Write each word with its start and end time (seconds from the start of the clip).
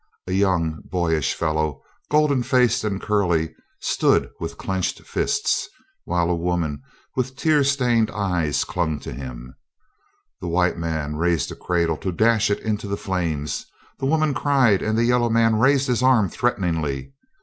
A 0.25 0.31
young, 0.31 0.81
boyish 0.85 1.35
fellow, 1.35 1.83
golden 2.09 2.41
faced 2.41 2.83
and 2.83 2.99
curly, 2.99 3.53
stood 3.81 4.31
with 4.39 4.57
clenched 4.57 5.01
fists, 5.03 5.69
while 6.05 6.31
a 6.31 6.35
woman 6.35 6.81
with 7.15 7.35
tear 7.35 7.63
stained 7.63 8.09
eyes 8.09 8.63
clung 8.63 8.99
to 9.01 9.13
him. 9.13 9.53
The 10.41 10.47
white 10.47 10.79
man 10.79 11.17
raised 11.17 11.51
a 11.51 11.55
cradle 11.55 11.97
to 11.97 12.11
dash 12.11 12.49
it 12.49 12.61
into 12.61 12.87
the 12.87 12.97
flames; 12.97 13.67
the 13.99 14.07
woman 14.07 14.33
cried, 14.33 14.81
and 14.81 14.97
the 14.97 15.05
yellow 15.05 15.29
man 15.29 15.59
raised 15.59 15.85
his 15.85 16.01
arm 16.01 16.29
threateningly. 16.29 17.13